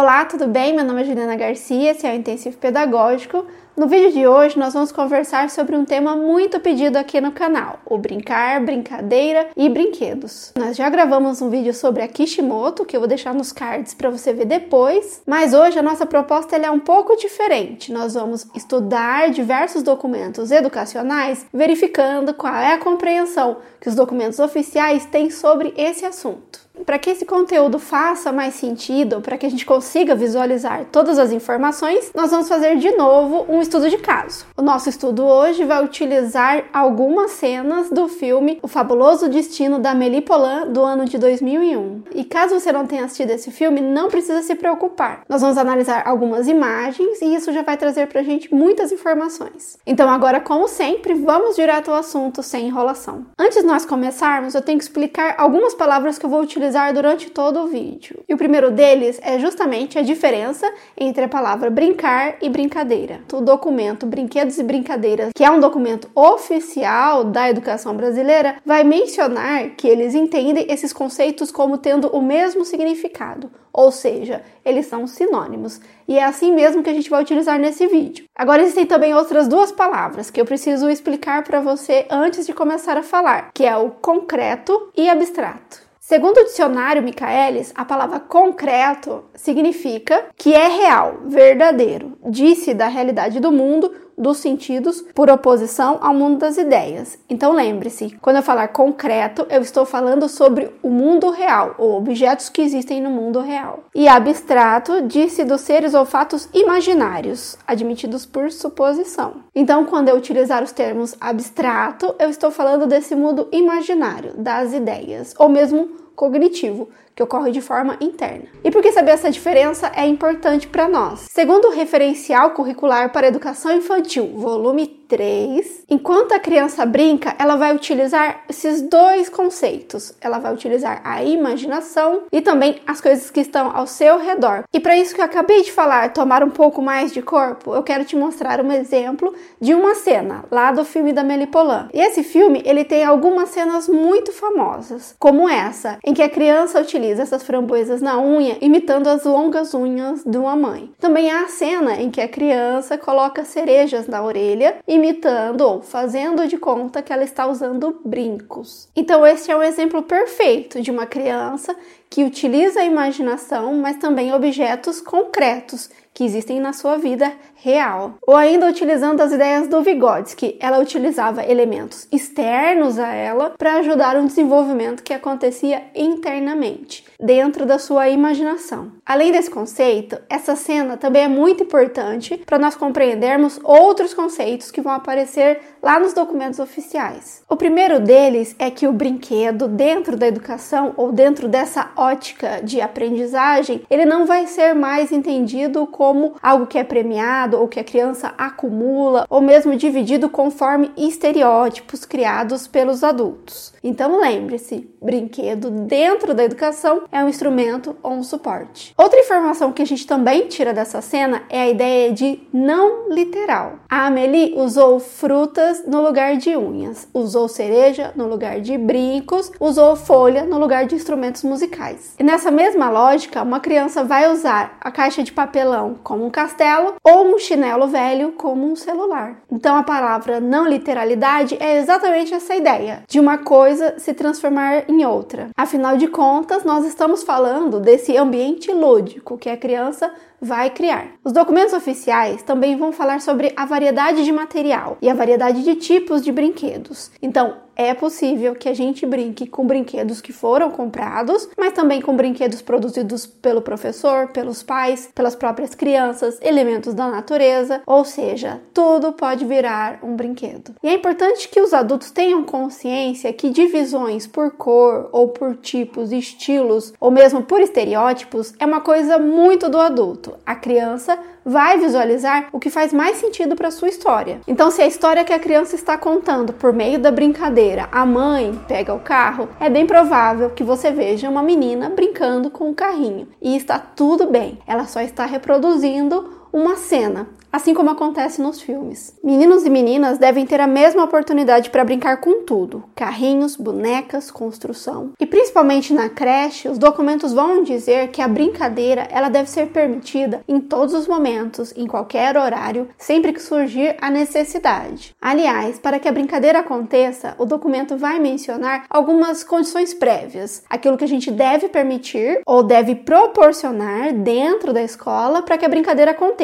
[0.00, 0.74] Olá, tudo bem?
[0.74, 3.44] Meu nome é Juliana Garcia, esse é o Intensivo Pedagógico.
[3.80, 7.78] No vídeo de hoje nós vamos conversar sobre um tema muito pedido aqui no canal,
[7.86, 10.52] o brincar, brincadeira e brinquedos.
[10.54, 14.10] Nós já gravamos um vídeo sobre a Kishimoto, que eu vou deixar nos cards para
[14.10, 17.90] você ver depois, mas hoje a nossa proposta é um pouco diferente.
[17.90, 25.06] Nós vamos estudar diversos documentos educacionais, verificando qual é a compreensão que os documentos oficiais
[25.06, 26.68] têm sobre esse assunto.
[26.84, 31.30] Para que esse conteúdo faça mais sentido, para que a gente consiga visualizar todas as
[31.30, 34.46] informações, nós vamos fazer de novo um estudo de caso.
[34.56, 40.22] O nosso estudo hoje vai utilizar algumas cenas do filme O Fabuloso Destino da Amélie
[40.22, 42.02] Poulain do ano de 2001.
[42.12, 45.20] E caso você não tenha assistido esse filme, não precisa se preocupar.
[45.28, 49.78] Nós vamos analisar algumas imagens e isso já vai trazer para a gente muitas informações.
[49.86, 53.26] Então agora, como sempre, vamos direto ao assunto sem enrolação.
[53.38, 57.30] Antes de nós começarmos, eu tenho que explicar algumas palavras que eu vou utilizar durante
[57.30, 58.24] todo o vídeo.
[58.28, 60.68] E o primeiro deles é justamente a diferença
[60.98, 63.20] entre a palavra brincar e brincadeira.
[63.32, 69.70] O documento Brinquedos e Brincadeiras, que é um documento oficial da educação brasileira, vai mencionar
[69.76, 75.78] que eles entendem esses conceitos como tendo o mesmo significado, ou seja, eles são sinônimos.
[76.08, 78.24] E é assim mesmo que a gente vai utilizar nesse vídeo.
[78.34, 82.96] Agora existem também outras duas palavras que eu preciso explicar para você antes de começar
[82.96, 85.89] a falar, que é o concreto e abstrato.
[86.10, 93.38] Segundo o dicionário Michaelis, a palavra concreto significa que é real, verdadeiro, disse da realidade
[93.38, 97.18] do mundo, dos sentidos, por oposição ao mundo das ideias.
[97.28, 102.48] Então lembre-se, quando eu falar concreto, eu estou falando sobre o mundo real, ou objetos
[102.48, 103.84] que existem no mundo real.
[103.94, 109.36] E abstrato disse dos seres ou fatos imaginários, admitidos por suposição.
[109.54, 115.34] Então, quando eu utilizar os termos abstrato, eu estou falando desse mundo imaginário, das ideias,
[115.38, 118.44] ou mesmo cognitivo, que ocorre de forma interna.
[118.64, 121.26] E por que saber essa diferença é importante para nós?
[121.30, 125.84] Segundo o referencial curricular para educação infantil, volume 3.
[125.90, 130.14] Enquanto a criança brinca, ela vai utilizar esses dois conceitos.
[130.20, 134.62] Ela vai utilizar a imaginação e também as coisas que estão ao seu redor.
[134.72, 137.82] E para isso que eu acabei de falar, tomar um pouco mais de corpo, eu
[137.82, 141.88] quero te mostrar um exemplo de uma cena lá do filme da Melipolan.
[141.92, 146.80] E esse filme, ele tem algumas cenas muito famosas, como essa, em que a criança
[146.80, 150.90] utiliza essas framboesas na unha, imitando as longas unhas de uma mãe.
[150.98, 156.46] Também há a cena em que a criança coloca cerejas na orelha imitando ou fazendo
[156.46, 158.88] de conta que ela está usando brincos.
[158.94, 161.74] Então, esse é um exemplo perfeito de uma criança
[162.10, 168.14] que utiliza a imaginação, mas também objetos concretos que existem na sua vida real.
[168.26, 174.16] Ou ainda utilizando as ideias do Vygotsky, ela utilizava elementos externos a ela para ajudar
[174.16, 178.92] um desenvolvimento que acontecia internamente, dentro da sua imaginação.
[179.04, 184.80] Além desse conceito, essa cena também é muito importante para nós compreendermos outros conceitos que
[184.80, 187.42] vão aparecer lá nos documentos oficiais.
[187.48, 192.80] O primeiro deles é que o brinquedo dentro da educação ou dentro dessa ótica de
[192.80, 197.84] aprendizagem, ele não vai ser mais entendido como algo que é premiado ou que a
[197.84, 203.72] criança acumula, ou mesmo dividido conforme estereótipos criados pelos adultos.
[203.84, 208.94] Então lembre-se, brinquedo dentro da educação é um instrumento ou um suporte.
[208.96, 213.80] Outra informação que a gente também tira dessa cena é a ideia de não literal.
[213.88, 219.96] A Amélie usou frutas no lugar de unhas, usou cereja no lugar de brincos, usou
[219.96, 221.89] folha no lugar de instrumentos musicais.
[222.18, 226.94] E nessa mesma lógica, uma criança vai usar a caixa de papelão como um castelo
[227.02, 229.36] ou um chinelo velho como um celular.
[229.50, 235.04] Então a palavra não literalidade é exatamente essa ideia de uma coisa se transformar em
[235.04, 235.48] outra.
[235.56, 241.08] Afinal de contas, nós estamos falando desse ambiente lúdico que a criança vai criar.
[241.22, 245.74] Os documentos oficiais também vão falar sobre a variedade de material e a variedade de
[245.74, 247.10] tipos de brinquedos.
[247.20, 247.56] Então,
[247.86, 252.60] é possível que a gente brinque com brinquedos que foram comprados, mas também com brinquedos
[252.60, 259.44] produzidos pelo professor, pelos pais, pelas próprias crianças, elementos da natureza, ou seja, tudo pode
[259.44, 260.74] virar um brinquedo.
[260.82, 266.12] E é importante que os adultos tenham consciência que divisões por cor ou por tipos,
[266.12, 270.34] estilos ou mesmo por estereótipos é uma coisa muito do adulto.
[270.44, 274.40] A criança vai visualizar o que faz mais sentido para sua história.
[274.46, 278.58] Então, se a história que a criança está contando por meio da brincadeira, a mãe
[278.68, 283.28] pega o carro, é bem provável que você veja uma menina brincando com o carrinho.
[283.40, 289.14] E está tudo bem, ela só está reproduzindo uma cena assim como acontece nos filmes.
[289.22, 295.12] Meninos e meninas devem ter a mesma oportunidade para brincar com tudo: carrinhos, bonecas, construção.
[295.18, 300.42] E principalmente na creche, os documentos vão dizer que a brincadeira ela deve ser permitida
[300.46, 305.14] em todos os momentos, em qualquer horário, sempre que surgir a necessidade.
[305.20, 311.04] Aliás, para que a brincadeira aconteça, o documento vai mencionar algumas condições prévias, aquilo que
[311.04, 316.39] a gente deve permitir ou deve proporcionar dentro da escola para que a brincadeira aconteça.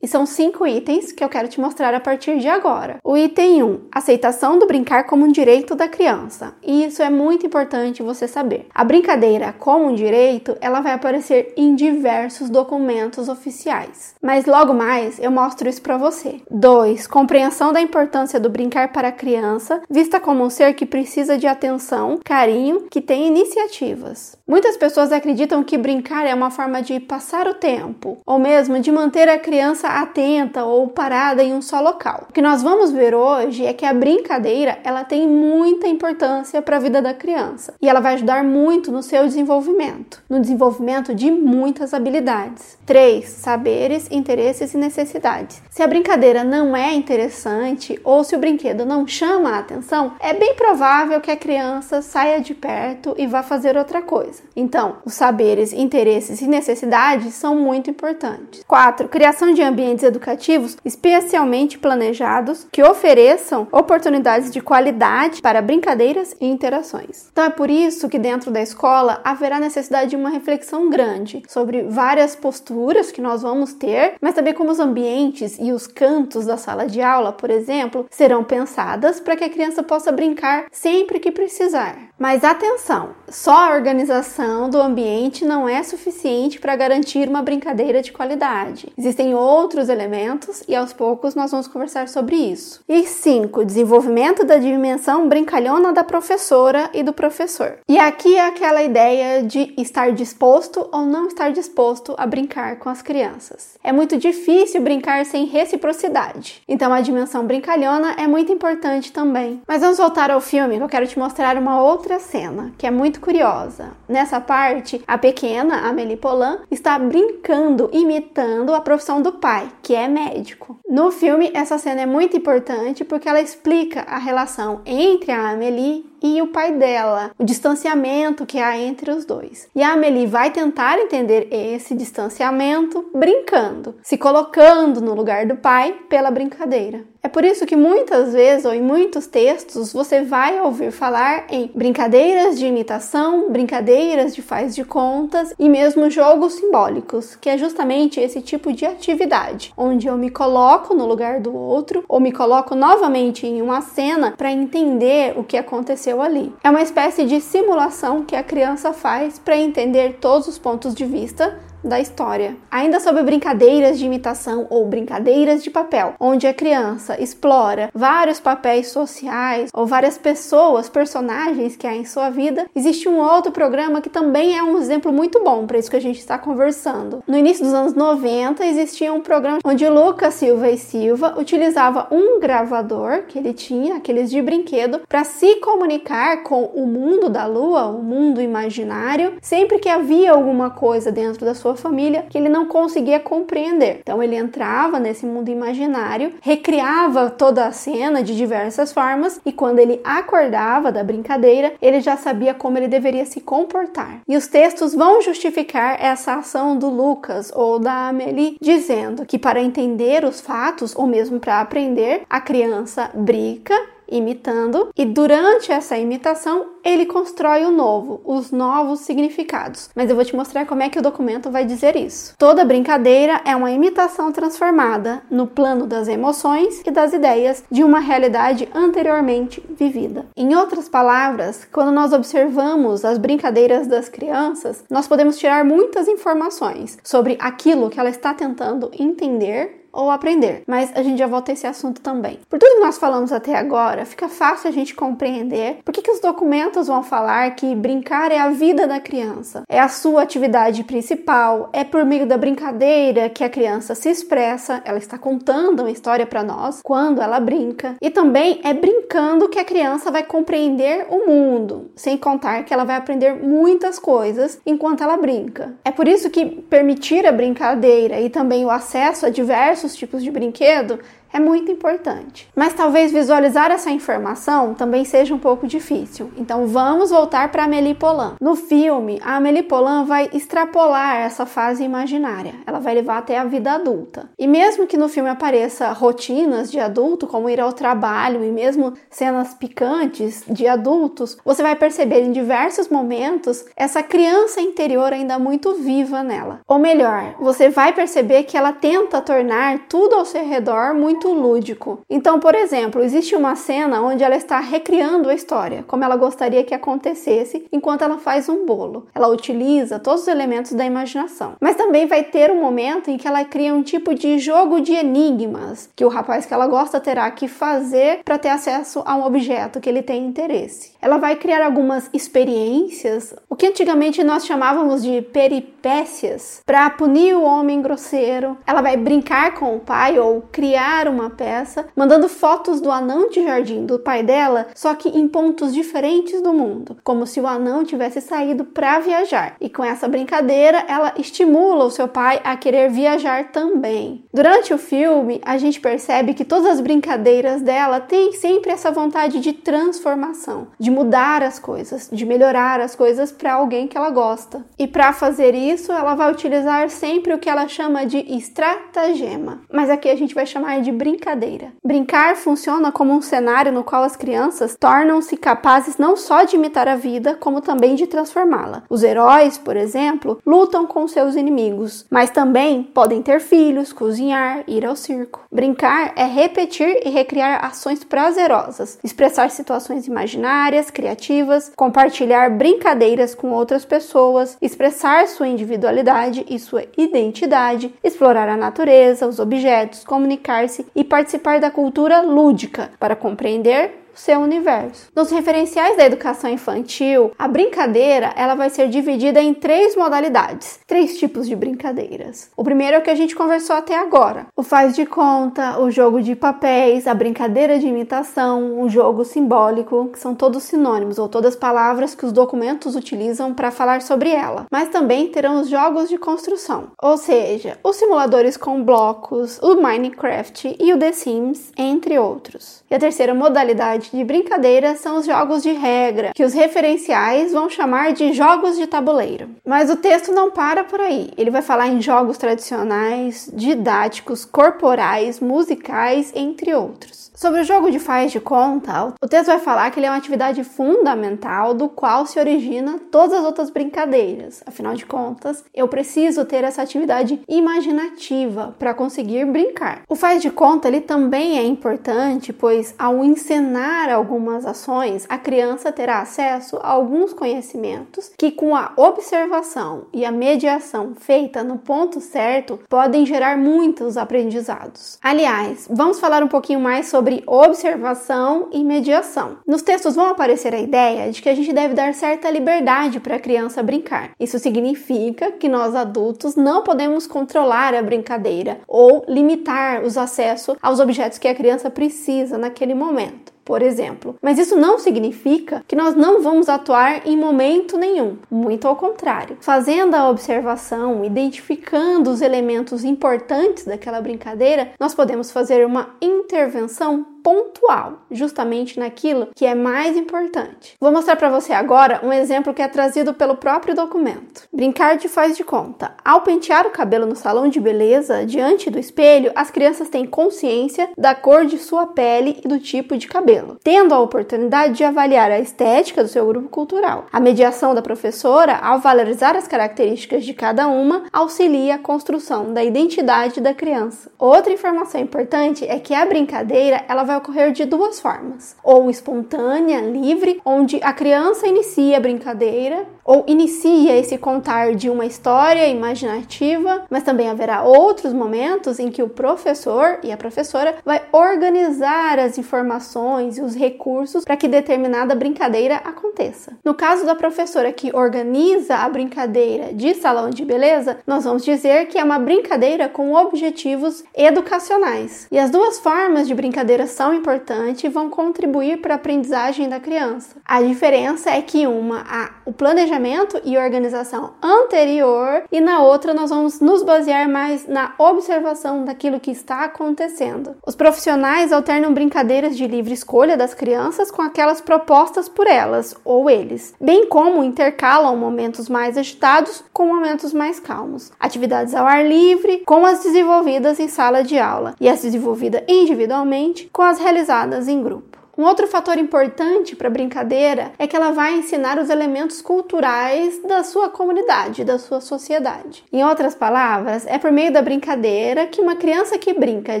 [0.02, 2.96] E são cinco itens que eu quero te mostrar a partir de agora.
[3.04, 6.54] O item 1, aceitação do brincar como um direito da criança.
[6.62, 8.66] E isso é muito importante você saber.
[8.74, 14.14] A brincadeira como um direito, ela vai aparecer em diversos documentos oficiais.
[14.20, 16.40] Mas logo mais eu mostro isso para você.
[16.50, 17.06] 2.
[17.06, 21.46] Compreensão da importância do brincar para a criança, vista como um ser que precisa de
[21.46, 24.36] atenção, carinho, que tem iniciativas.
[24.46, 28.90] Muitas pessoas acreditam que brincar é uma forma de passar o tempo, ou mesmo de
[28.90, 32.26] manter a criança atenta ou parada em um só local.
[32.28, 36.76] O que nós vamos ver hoje é que a brincadeira, ela tem muita importância para
[36.76, 41.30] a vida da criança e ela vai ajudar muito no seu desenvolvimento, no desenvolvimento de
[41.30, 42.78] muitas habilidades.
[42.86, 43.28] 3.
[43.28, 45.62] Saberes, interesses e necessidades.
[45.70, 50.32] Se a brincadeira não é interessante ou se o brinquedo não chama a atenção, é
[50.32, 54.42] bem provável que a criança saia de perto e vá fazer outra coisa.
[54.54, 58.64] Então, os saberes, interesses e necessidades são muito importantes.
[58.66, 59.08] 4.
[59.26, 67.26] Criação de ambientes educativos especialmente planejados que ofereçam oportunidades de qualidade para brincadeiras e interações.
[67.32, 71.82] Então é por isso que dentro da escola haverá necessidade de uma reflexão grande sobre
[71.82, 76.56] várias posturas que nós vamos ter, mas também como os ambientes e os cantos da
[76.56, 81.32] sala de aula, por exemplo, serão pensadas para que a criança possa brincar sempre que
[81.32, 81.98] precisar.
[82.18, 88.10] Mas atenção, só a organização do ambiente não é suficiente para garantir uma brincadeira de
[88.10, 88.90] qualidade.
[88.96, 92.80] Existem outros elementos e aos poucos nós vamos conversar sobre isso.
[92.88, 93.66] E 5.
[93.66, 97.80] Desenvolvimento da dimensão brincalhona da professora e do professor.
[97.86, 102.88] E aqui é aquela ideia de estar disposto ou não estar disposto a brincar com
[102.88, 103.76] as crianças.
[103.84, 106.62] É muito difícil brincar sem reciprocidade.
[106.66, 109.60] Então a dimensão brincalhona é muito importante também.
[109.68, 112.90] Mas vamos voltar ao filme que eu quero te mostrar uma outra cena que é
[112.90, 113.92] muito curiosa.
[114.08, 120.08] Nessa parte, a pequena Amélie Poulain está brincando, imitando a profissão do pai, que é
[120.08, 120.78] médico.
[120.88, 126.06] No filme, essa cena é muito importante porque ela explica a relação entre a Amélie
[126.22, 129.68] e o pai dela, o distanciamento que há entre os dois.
[129.74, 135.94] E a Amelie vai tentar entender esse distanciamento brincando, se colocando no lugar do pai
[136.08, 137.04] pela brincadeira.
[137.26, 141.68] É por isso que muitas vezes ou em muitos textos você vai ouvir falar em
[141.74, 148.20] brincadeiras de imitação, brincadeiras de faz de contas e mesmo jogos simbólicos, que é justamente
[148.20, 152.76] esse tipo de atividade, onde eu me coloco no lugar do outro ou me coloco
[152.76, 156.54] novamente em uma cena para entender o que aconteceu ali.
[156.62, 161.04] É uma espécie de simulação que a criança faz para entender todos os pontos de
[161.04, 162.56] vista da história.
[162.70, 168.88] Ainda sobre brincadeiras de imitação ou brincadeiras de papel, onde a criança explora vários papéis
[168.88, 174.10] sociais ou várias pessoas, personagens que há em sua vida, existe um outro programa que
[174.10, 177.22] também é um exemplo muito bom para isso que a gente está conversando.
[177.26, 182.40] No início dos anos 90 existia um programa onde Lucas Silva e Silva utilizava um
[182.40, 187.86] gravador que ele tinha, aqueles de brinquedo, para se comunicar com o mundo da lua,
[187.86, 192.66] o mundo imaginário, sempre que havia alguma coisa dentro da sua família que ele não
[192.66, 194.00] conseguia compreender.
[194.00, 199.78] Então ele entrava nesse mundo imaginário, recriava toda a cena de diversas formas e quando
[199.78, 204.20] ele acordava da brincadeira, ele já sabia como ele deveria se comportar.
[204.28, 209.62] E os textos vão justificar essa ação do Lucas ou da Amelie, dizendo que para
[209.62, 213.74] entender os fatos ou mesmo para aprender, a criança brinca
[214.08, 219.90] imitando, e durante essa imitação ele constrói o novo, os novos significados.
[219.94, 222.34] Mas eu vou te mostrar como é que o documento vai dizer isso.
[222.38, 227.98] Toda brincadeira é uma imitação transformada no plano das emoções e das ideias de uma
[227.98, 230.26] realidade anteriormente vivida.
[230.36, 236.98] Em outras palavras, quando nós observamos as brincadeiras das crianças, nós podemos tirar muitas informações
[237.02, 240.62] sobre aquilo que ela está tentando entender ou aprender.
[240.66, 242.38] Mas a gente já volta a esse assunto também.
[242.48, 246.10] Por tudo que nós falamos até agora, fica fácil a gente compreender por que, que
[246.10, 250.84] os documentos vão falar que brincar é a vida da criança, é a sua atividade
[250.84, 255.90] principal, é por meio da brincadeira que a criança se expressa, ela está contando uma
[255.90, 261.06] história para nós quando ela brinca, e também é brincando que a criança vai compreender
[261.08, 265.74] o mundo, sem contar que ela vai aprender muitas coisas enquanto ela brinca.
[265.84, 270.22] É por isso que permitir a brincadeira e também o acesso a diversos diversos tipos
[270.22, 270.98] de brinquedo
[271.32, 272.48] é muito importante.
[272.54, 276.30] Mas talvez visualizar essa informação também seja um pouco difícil.
[276.36, 278.34] Então vamos voltar para Amélie Poulain.
[278.40, 282.54] No filme, a Amélie Poulain vai extrapolar essa fase imaginária.
[282.66, 284.28] Ela vai levar até a vida adulta.
[284.38, 288.94] E mesmo que no filme apareça rotinas de adulto, como ir ao trabalho e mesmo
[289.10, 295.74] cenas picantes de adultos, você vai perceber em diversos momentos essa criança interior ainda muito
[295.74, 296.60] viva nela.
[296.66, 301.32] Ou melhor, você vai perceber que ela tenta tornar tudo ao seu redor muito muito
[301.32, 302.00] lúdico.
[302.10, 306.62] Então, por exemplo, existe uma cena onde ela está recriando a história, como ela gostaria
[306.62, 309.06] que acontecesse, enquanto ela faz um bolo.
[309.14, 311.54] Ela utiliza todos os elementos da imaginação.
[311.58, 314.92] Mas também vai ter um momento em que ela cria um tipo de jogo de
[314.92, 319.24] enigmas que o rapaz que ela gosta terá que fazer para ter acesso a um
[319.24, 320.92] objeto que ele tem interesse.
[321.00, 327.42] Ela vai criar algumas experiências, o que antigamente nós chamávamos de peripécias, para punir o
[327.42, 328.58] homem grosseiro.
[328.66, 333.42] Ela vai brincar com o pai ou criar uma peça, mandando fotos do anão de
[333.44, 337.84] jardim do pai dela, só que em pontos diferentes do mundo, como se o anão
[337.84, 339.56] tivesse saído para viajar.
[339.60, 344.24] E com essa brincadeira, ela estimula o seu pai a querer viajar também.
[344.32, 349.40] Durante o filme, a gente percebe que todas as brincadeiras dela têm sempre essa vontade
[349.40, 354.64] de transformação, de mudar as coisas, de melhorar as coisas para alguém que ela gosta.
[354.78, 359.90] E para fazer isso, ela vai utilizar sempre o que ela chama de estratagema, mas
[359.90, 361.72] aqui a gente vai chamar de brincadeira.
[361.84, 366.88] Brincar funciona como um cenário no qual as crianças tornam-se capazes não só de imitar
[366.88, 368.82] a vida, como também de transformá-la.
[368.88, 374.84] Os heróis, por exemplo, lutam com seus inimigos, mas também podem ter filhos, cozinhar, ir
[374.84, 375.42] ao circo.
[375.52, 383.84] Brincar é repetir e recriar ações prazerosas, expressar situações imaginárias, criativas, compartilhar brincadeiras com outras
[383.84, 391.60] pessoas, expressar sua individualidade e sua identidade, explorar a natureza, os objetos, comunicar-se e participar
[391.60, 395.08] da cultura lúdica para compreender seu universo.
[395.14, 401.18] Nos referenciais da educação infantil, a brincadeira ela vai ser dividida em três modalidades, três
[401.18, 402.50] tipos de brincadeiras.
[402.56, 405.90] O primeiro é o que a gente conversou até agora: o faz de conta, o
[405.90, 411.28] jogo de papéis, a brincadeira de imitação, o jogo simbólico, que são todos sinônimos ou
[411.28, 414.66] todas palavras que os documentos utilizam para falar sobre ela.
[414.70, 420.76] Mas também terão os jogos de construção, ou seja, os simuladores com blocos, o Minecraft
[420.78, 422.82] e o The Sims, entre outros.
[422.90, 427.68] E a terceira modalidade de brincadeira são os jogos de regra, que os referenciais vão
[427.70, 429.48] chamar de jogos de tabuleiro.
[429.64, 431.30] Mas o texto não para por aí.
[431.36, 437.30] Ele vai falar em jogos tradicionais, didáticos, corporais, musicais, entre outros.
[437.36, 440.16] Sobre o jogo de faz de conta, o texto vai falar que ele é uma
[440.16, 444.62] atividade fundamental do qual se origina todas as outras brincadeiras.
[444.64, 450.00] Afinal de contas, eu preciso ter essa atividade imaginativa para conseguir brincar.
[450.08, 455.92] O faz de conta ele também é importante, pois ao encenar algumas ações, a criança
[455.92, 462.18] terá acesso a alguns conhecimentos que com a observação e a mediação feita no ponto
[462.18, 465.18] certo podem gerar muitos aprendizados.
[465.22, 469.56] Aliás, vamos falar um pouquinho mais sobre sobre observação e mediação.
[469.66, 473.34] Nos textos vão aparecer a ideia de que a gente deve dar certa liberdade para
[473.34, 474.30] a criança brincar.
[474.38, 481.00] Isso significa que nós adultos não podemos controlar a brincadeira ou limitar os acessos aos
[481.00, 484.36] objetos que a criança precisa naquele momento por exemplo.
[484.40, 489.58] Mas isso não significa que nós não vamos atuar em momento nenhum, muito ao contrário.
[489.60, 498.22] Fazendo a observação, identificando os elementos importantes daquela brincadeira, nós podemos fazer uma intervenção pontual,
[498.28, 500.96] justamente naquilo que é mais importante.
[501.00, 504.64] Vou mostrar para você agora um exemplo que é trazido pelo próprio documento.
[504.72, 506.12] Brincar de faz de conta.
[506.24, 511.08] Ao pentear o cabelo no salão de beleza, diante do espelho, as crianças têm consciência
[511.16, 515.52] da cor de sua pele e do tipo de cabelo, tendo a oportunidade de avaliar
[515.52, 517.26] a estética do seu grupo cultural.
[517.32, 522.82] A mediação da professora, ao valorizar as características de cada uma, auxilia a construção da
[522.82, 524.32] identidade da criança.
[524.36, 530.00] Outra informação importante é que a brincadeira ela vai ocorrer de duas formas: ou espontânea,
[530.00, 537.04] livre, onde a criança inicia a brincadeira ou inicia esse contar de uma história imaginativa,
[537.10, 542.56] mas também haverá outros momentos em que o professor e a professora vai organizar as
[542.56, 546.72] informações e os recursos para que determinada brincadeira aconteça.
[546.84, 552.06] No caso da professora que organiza a brincadeira de salão de beleza, nós vamos dizer
[552.06, 555.48] que é uma brincadeira com objetivos educacionais.
[555.50, 559.98] E as duas formas de brincadeiras são importantes e vão contribuir para a aprendizagem da
[559.98, 560.56] criança.
[560.64, 566.50] A diferença é que uma há o planejamento e organização anterior e na outra nós
[566.50, 570.74] vamos nos basear mais na observação daquilo que está acontecendo.
[570.84, 576.50] Os profissionais alternam brincadeiras de livre escolha das crianças com aquelas propostas por elas ou
[576.50, 582.82] eles, bem como intercalam momentos mais agitados com momentos mais calmos, atividades ao ar livre
[582.84, 588.02] com as desenvolvidas em sala de aula e as desenvolvidas individualmente com as realizadas em
[588.02, 588.45] grupo.
[588.58, 593.60] Um outro fator importante para a brincadeira é que ela vai ensinar os elementos culturais
[593.62, 596.02] da sua comunidade, da sua sociedade.
[596.10, 600.00] Em outras palavras, é por meio da brincadeira que uma criança que brinca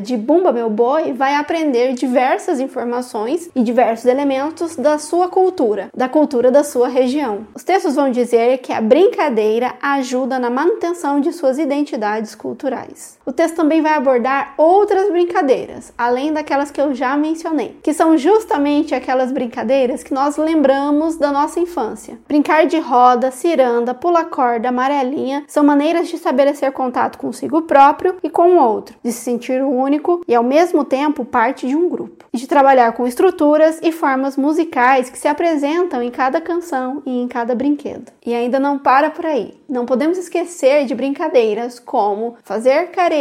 [0.00, 6.08] de Bumba Meu Boi vai aprender diversas informações e diversos elementos da sua cultura, da
[6.08, 7.46] cultura da sua região.
[7.54, 13.15] Os textos vão dizer que a brincadeira ajuda na manutenção de suas identidades culturais.
[13.28, 18.16] O texto também vai abordar outras brincadeiras, além daquelas que eu já mencionei, que são
[18.16, 22.20] justamente aquelas brincadeiras que nós lembramos da nossa infância.
[22.28, 28.30] Brincar de roda, ciranda, pula corda, amarelinha são maneiras de estabelecer contato consigo próprio e
[28.30, 32.26] com o outro, de se sentir único e ao mesmo tempo parte de um grupo,
[32.32, 37.20] e de trabalhar com estruturas e formas musicais que se apresentam em cada canção e
[37.20, 38.12] em cada brinquedo.
[38.24, 39.54] E ainda não para por aí.
[39.68, 43.15] Não podemos esquecer de brincadeiras como fazer caretas,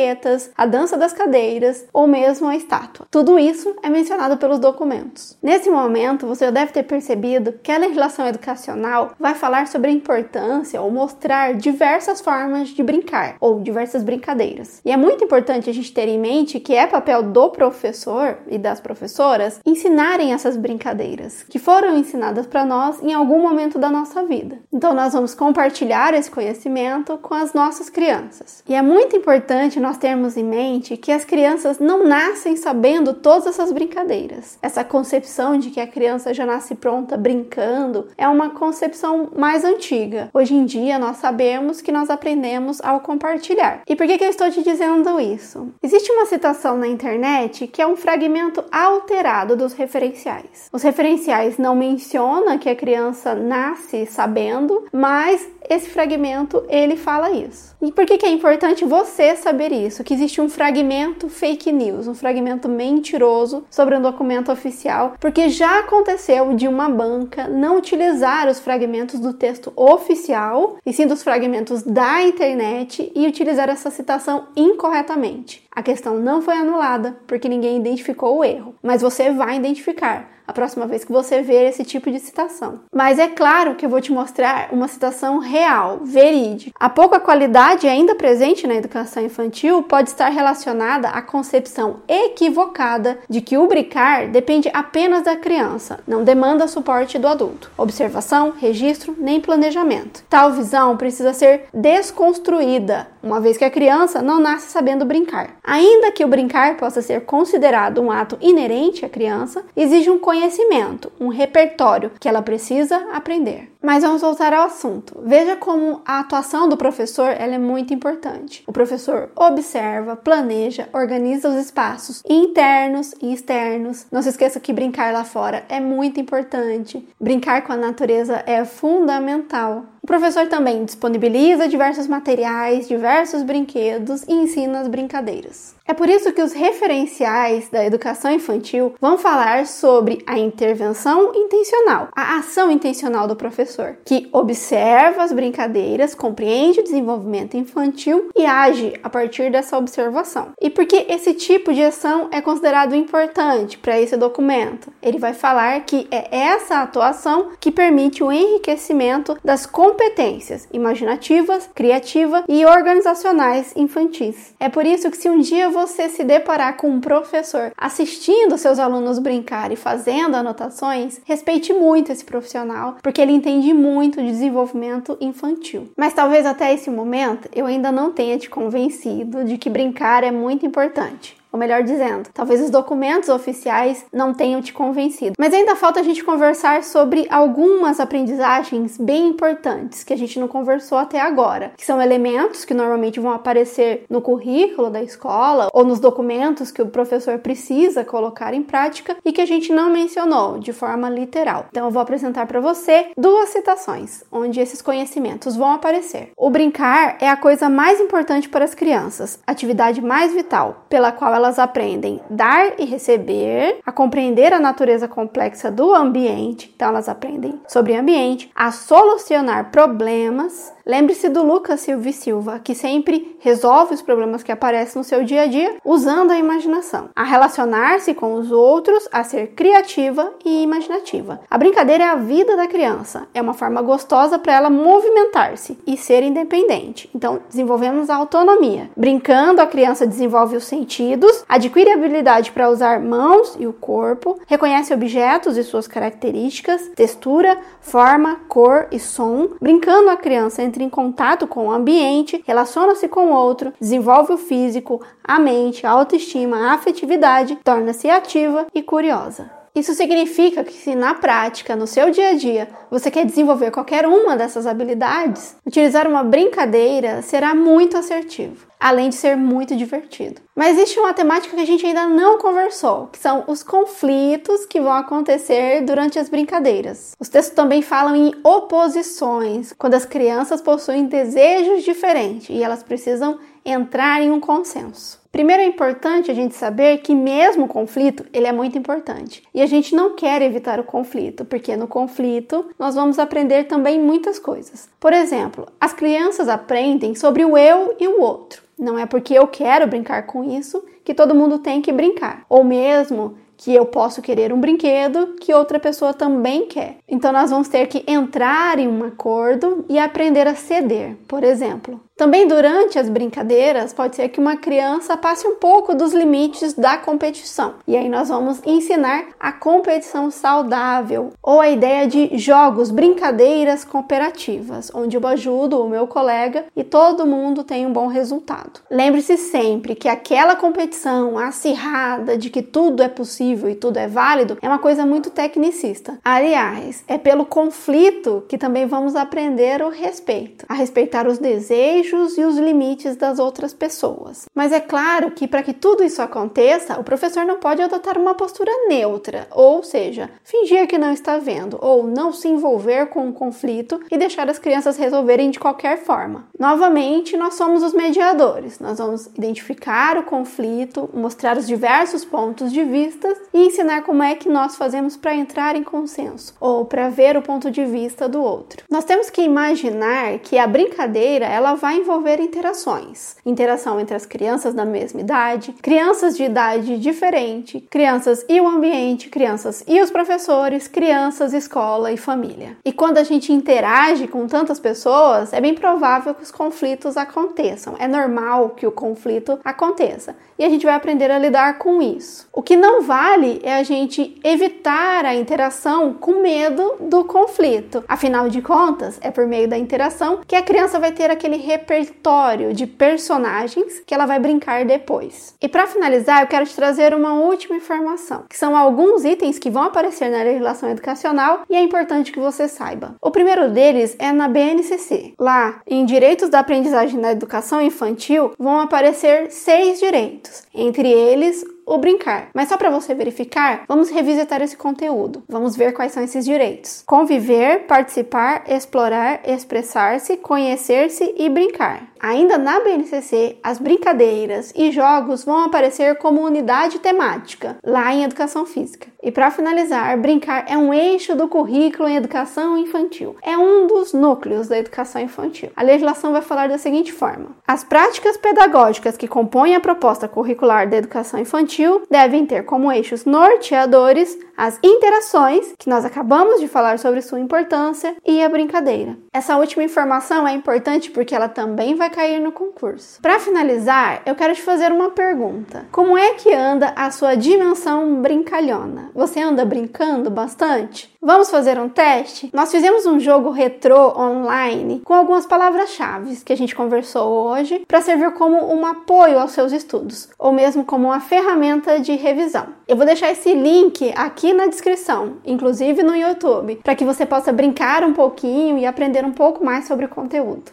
[0.57, 3.07] a dança das cadeiras ou mesmo a estátua.
[3.09, 5.37] Tudo isso é mencionado pelos documentos.
[5.41, 10.81] Nesse momento, você deve ter percebido que a legislação educacional vai falar sobre a importância
[10.81, 14.81] ou mostrar diversas formas de brincar ou diversas brincadeiras.
[14.83, 18.57] E é muito importante a gente ter em mente que é papel do professor e
[18.57, 24.23] das professoras ensinarem essas brincadeiras que foram ensinadas para nós em algum momento da nossa
[24.25, 24.59] vida.
[24.71, 28.63] Então, nós vamos compartilhar esse conhecimento com as nossas crianças.
[28.67, 33.45] E é muito importante nós termos em mente que as crianças não nascem sabendo todas
[33.45, 34.57] essas brincadeiras.
[34.59, 40.29] Essa concepção de que a criança já nasce pronta brincando é uma concepção mais antiga.
[40.33, 43.81] Hoje em dia, nós sabemos que nós aprendemos ao compartilhar.
[43.87, 45.69] E por que, que eu estou te dizendo isso?
[45.83, 50.67] Existe uma citação na internet que é um fragmento alterado dos referenciais.
[50.73, 57.75] Os referenciais não mencionam que a criança nasce sabendo, mas esse fragmento ele fala isso.
[57.81, 60.03] E por que, que é importante você saber isso?
[60.03, 65.79] Que existe um fragmento fake news, um fragmento mentiroso sobre um documento oficial, porque já
[65.79, 71.83] aconteceu de uma banca não utilizar os fragmentos do texto oficial, e sim dos fragmentos
[71.83, 75.65] da internet e utilizar essa citação incorretamente.
[75.71, 80.53] A questão não foi anulada porque ninguém identificou o erro, mas você vai identificar a
[80.53, 82.79] próxima vez que você ver esse tipo de citação.
[82.93, 86.71] Mas é claro que eu vou te mostrar uma citação real, verídica.
[86.79, 93.41] A pouca qualidade ainda presente na educação infantil pode estar relacionada à concepção equivocada de
[93.41, 97.71] que o brincar depende apenas da criança, não demanda suporte do adulto.
[97.77, 100.23] Observação, registro, nem planejamento.
[100.29, 105.55] Tal visão precisa ser desconstruída, uma vez que a criança não nasce sabendo brincar.
[105.63, 111.11] Ainda que o brincar possa ser considerado um ato inerente à criança, exige um conhecimento
[111.19, 113.71] um repertório que ela precisa aprender.
[113.85, 115.15] Mas vamos voltar ao assunto.
[115.23, 118.63] Veja como a atuação do professor é muito importante.
[118.65, 124.07] O professor observa, planeja, organiza os espaços internos e externos.
[124.11, 127.07] Não se esqueça que brincar lá fora é muito importante.
[127.21, 129.85] Brincar com a natureza é fundamental.
[130.01, 135.75] O professor também disponibiliza diversos materiais, diversos brinquedos e ensina as brincadeiras.
[135.87, 142.07] É por isso que os referenciais da educação infantil vão falar sobre a intervenção intencional,
[142.15, 148.93] a ação intencional do professor, que observa as brincadeiras, compreende o desenvolvimento infantil e age
[149.03, 150.53] a partir dessa observação.
[150.59, 154.91] E por que esse tipo de ação é considerado importante para esse documento?
[155.03, 162.43] Ele vai falar que é essa atuação que permite o enriquecimento das competências imaginativas, criativas
[162.49, 164.55] e organizacionais infantis.
[164.59, 168.79] É por isso que se um dia você se deparar com um professor assistindo seus
[168.79, 175.17] alunos brincar e fazendo anotações, respeite muito esse profissional, porque ele entende muito de desenvolvimento
[175.19, 175.89] infantil.
[175.97, 180.31] Mas talvez até esse momento eu ainda não tenha te convencido de que brincar é
[180.31, 185.35] muito importante ou melhor dizendo, talvez os documentos oficiais não tenham te convencido.
[185.39, 190.49] Mas ainda falta a gente conversar sobre algumas aprendizagens bem importantes que a gente não
[190.49, 195.85] conversou até agora, que são elementos que normalmente vão aparecer no currículo da escola ou
[195.85, 200.59] nos documentos que o professor precisa colocar em prática e que a gente não mencionou
[200.59, 201.67] de forma literal.
[201.69, 206.31] Então eu vou apresentar para você duas citações onde esses conhecimentos vão aparecer.
[206.35, 211.33] O brincar é a coisa mais importante para as crianças, atividade mais vital, pela qual
[211.33, 217.07] elas elas aprendem dar e receber, a compreender a natureza complexa do ambiente, então elas
[217.07, 220.73] aprendem sobre ambiente, a solucionar problemas.
[220.87, 225.41] Lembre-se do Lucas Silva Silva, que sempre resolve os problemas que aparecem no seu dia
[225.41, 231.39] a dia usando a imaginação, a relacionar-se com os outros, a ser criativa e imaginativa.
[231.49, 235.97] A brincadeira é a vida da criança, é uma forma gostosa para ela movimentar-se e
[235.97, 237.09] ser independente.
[237.15, 238.91] Então, desenvolvemos a autonomia.
[238.95, 244.93] Brincando, a criança desenvolve os sentidos, adquire habilidade para usar mãos e o corpo, reconhece
[244.93, 249.49] objetos e suas características, textura, forma, cor e som.
[249.59, 254.37] Brincando, a criança entra em contato com o ambiente, relaciona-se com o outro, desenvolve o
[254.37, 259.49] físico, a mente, a autoestima, a afetividade, torna-se ativa e curiosa.
[259.73, 264.05] Isso significa que se na prática, no seu dia a dia, você quer desenvolver qualquer
[264.05, 270.41] uma dessas habilidades, utilizar uma brincadeira será muito assertivo, além de ser muito divertido.
[270.55, 274.79] Mas existe uma temática que a gente ainda não conversou, que são os conflitos que
[274.79, 277.13] vão acontecer durante as brincadeiras.
[277.19, 283.37] Os textos também falam em oposições, quando as crianças possuem desejos diferentes e elas precisam
[283.65, 285.19] entrar em um consenso.
[285.35, 289.43] Primeiro é importante a gente saber que mesmo o conflito, ele é muito importante.
[289.53, 293.99] E a gente não quer evitar o conflito, porque no conflito nós vamos aprender também
[293.99, 294.87] muitas coisas.
[294.97, 298.63] Por exemplo, as crianças aprendem sobre o eu e o outro.
[298.77, 302.45] Não é porque eu quero brincar com isso que todo mundo tem que brincar.
[302.49, 306.97] Ou mesmo que eu posso querer um brinquedo que outra pessoa também quer.
[307.07, 311.99] Então nós vamos ter que entrar em um acordo e aprender a ceder, por exemplo.
[312.17, 316.97] Também durante as brincadeiras, pode ser que uma criança passe um pouco dos limites da
[316.97, 317.73] competição.
[317.85, 324.89] E aí nós vamos ensinar a competição saudável ou a ideia de jogos, brincadeiras cooperativas,
[324.93, 328.79] onde eu ajudo o meu colega e todo mundo tem um bom resultado.
[328.89, 334.57] Lembre-se sempre que aquela competição acirrada de que tudo é possível e tudo é válido
[334.61, 336.17] é uma coisa muito tecnicista.
[336.23, 342.37] Aliás, é pelo conflito que também vamos aprender o respeito, a respeitar os desejos desejos
[342.37, 344.45] e os limites das outras pessoas.
[344.53, 348.35] Mas é claro que para que tudo isso aconteça, o professor não pode adotar uma
[348.35, 353.33] postura neutra, ou seja, fingir que não está vendo ou não se envolver com o
[353.33, 356.47] conflito e deixar as crianças resolverem de qualquer forma.
[356.59, 358.79] Novamente, nós somos os mediadores.
[358.79, 364.35] Nós vamos identificar o conflito, mostrar os diversos pontos de vista e ensinar como é
[364.35, 368.41] que nós fazemos para entrar em consenso ou para ver o ponto de vista do
[368.41, 368.83] outro.
[368.89, 373.35] Nós temos que imaginar que a brincadeira ela vai envolver interações.
[373.45, 379.29] Interação entre as crianças da mesma idade, crianças de idade diferente, crianças e o ambiente,
[379.29, 382.77] crianças e os professores, crianças, escola e família.
[382.83, 387.95] E quando a gente interage com tantas pessoas, é bem provável que os conflitos aconteçam.
[387.99, 390.35] É normal que o conflito aconteça.
[390.57, 392.47] E a gente vai aprender a lidar com isso.
[392.53, 398.03] O que não vale é a gente evitar a interação com medo do conflito.
[398.07, 402.73] Afinal de contas, é por meio da interação que a criança vai ter aquele repertório
[402.73, 405.53] de personagens que ela vai brincar depois.
[405.61, 409.69] E para finalizar, eu quero te trazer uma última informação, que são alguns itens que
[409.69, 413.15] vão aparecer na legislação educacional e é importante que você saiba.
[413.21, 415.33] O primeiro deles é na BNCC.
[415.39, 421.97] Lá, em Direitos da Aprendizagem na Educação Infantil, vão aparecer seis direitos, entre eles o
[421.97, 422.49] brincar.
[422.53, 425.43] Mas só para você verificar, vamos revisitar esse conteúdo.
[425.47, 432.09] Vamos ver quais são esses direitos: conviver, participar, explorar, expressar-se, conhecer-se e brincar.
[432.19, 438.65] Ainda na BNCC, as brincadeiras e jogos vão aparecer como unidade temática lá em educação
[438.65, 439.07] física.
[439.21, 443.35] E para finalizar, brincar é um eixo do currículo em educação infantil.
[443.41, 445.71] É um dos núcleos da educação infantil.
[445.75, 450.87] A legislação vai falar da seguinte forma: as práticas pedagógicas que compõem a proposta curricular
[450.87, 456.97] da educação infantil devem ter como eixos norteadores as interações, que nós acabamos de falar
[456.97, 459.17] sobre sua importância, e a brincadeira.
[459.33, 463.21] Essa última informação é importante porque ela também vai cair no concurso.
[463.21, 468.21] Para finalizar, eu quero te fazer uma pergunta: como é que anda a sua dimensão
[468.21, 469.11] brincalhona?
[469.13, 471.13] Você anda brincando bastante?
[471.21, 472.51] Vamos fazer um teste?
[472.53, 478.01] Nós fizemos um jogo retrô online com algumas palavras-chave que a gente conversou hoje para
[478.01, 482.67] servir como um apoio aos seus estudos, ou mesmo como uma ferramenta de revisão.
[482.87, 487.51] Eu vou deixar esse link aqui na descrição, inclusive no YouTube, para que você possa
[487.51, 490.71] brincar um pouquinho e aprender um pouco mais sobre o conteúdo.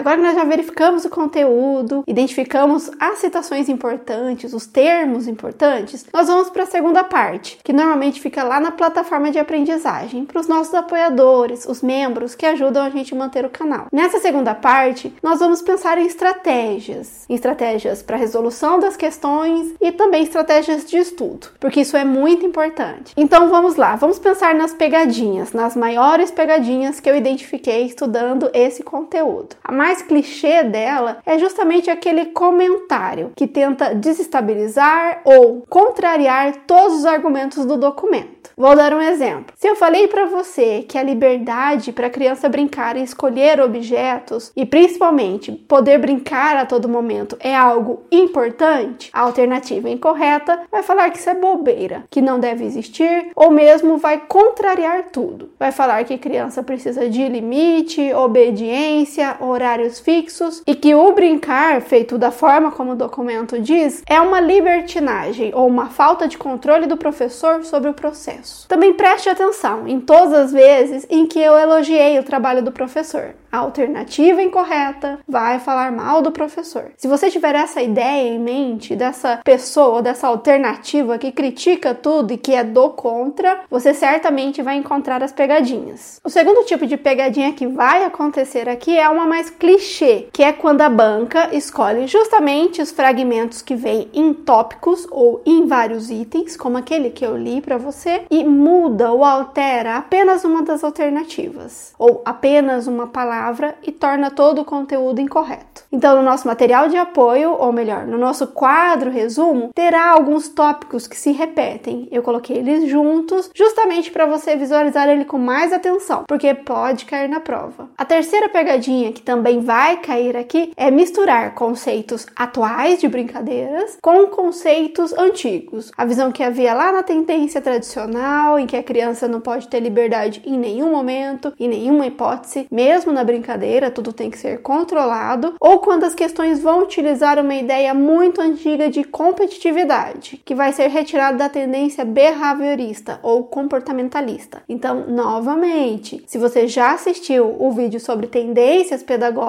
[0.00, 6.26] Agora que nós já verificamos o conteúdo, identificamos as citações importantes, os termos importantes, nós
[6.26, 10.48] vamos para a segunda parte, que normalmente fica lá na plataforma de aprendizagem, para os
[10.48, 13.88] nossos apoiadores, os membros que ajudam a gente a manter o canal.
[13.92, 19.92] Nessa segunda parte, nós vamos pensar em estratégias, em estratégias para resolução das questões e
[19.92, 23.12] também estratégias de estudo, porque isso é muito importante.
[23.18, 28.82] Então vamos lá, vamos pensar nas pegadinhas, nas maiores pegadinhas que eu identifiquei estudando esse
[28.82, 29.56] conteúdo.
[29.62, 37.04] A mais clichê dela é justamente aquele comentário que tenta desestabilizar ou contrariar todos os
[37.04, 38.50] argumentos do documento.
[38.56, 39.54] Vou dar um exemplo.
[39.56, 44.52] Se eu falei para você que a liberdade para a criança brincar e escolher objetos
[44.54, 51.10] e principalmente poder brincar a todo momento é algo importante, a alternativa incorreta vai falar
[51.10, 55.50] que isso é bobeira, que não deve existir ou mesmo vai contrariar tudo.
[55.58, 59.36] Vai falar que criança precisa de limite, obediência,
[59.80, 64.40] horários fixos e que o brincar feito da forma como o documento diz é uma
[64.40, 68.68] libertinagem ou uma falta de controle do professor sobre o processo.
[68.68, 73.34] Também preste atenção em todas as vezes em que eu elogiei o trabalho do professor.
[73.52, 76.92] A alternativa incorreta vai falar mal do professor.
[76.96, 82.38] Se você tiver essa ideia em mente, dessa pessoa, dessa alternativa que critica tudo e
[82.38, 86.20] que é do contra, você certamente vai encontrar as pegadinhas.
[86.22, 90.52] O segundo tipo de pegadinha que vai acontecer aqui é uma mais clichê, que é
[90.52, 96.56] quando a banca escolhe justamente os fragmentos que vêm em tópicos ou em vários itens,
[96.56, 101.92] como aquele que eu li para você, e muda ou altera apenas uma das alternativas,
[101.98, 105.84] ou apenas uma palavra e torna todo o conteúdo incorreto.
[105.92, 111.06] Então, no nosso material de apoio, ou melhor, no nosso quadro resumo, terá alguns tópicos
[111.06, 112.08] que se repetem.
[112.10, 117.28] Eu coloquei eles juntos justamente para você visualizar ele com mais atenção, porque pode cair
[117.28, 117.90] na prova.
[117.98, 124.26] A terceira pegadinha que também vai cair aqui é misturar conceitos atuais de brincadeiras com
[124.26, 125.90] conceitos antigos.
[125.96, 129.80] A visão que havia lá na tendência tradicional, em que a criança não pode ter
[129.80, 135.54] liberdade em nenhum momento, em nenhuma hipótese, mesmo na brincadeira, tudo tem que ser controlado,
[135.58, 140.88] ou quando as questões vão utilizar uma ideia muito antiga de competitividade, que vai ser
[140.88, 144.62] retirada da tendência behaviorista ou comportamentalista.
[144.68, 149.39] Então, novamente, se você já assistiu o vídeo sobre tendências pedagógicas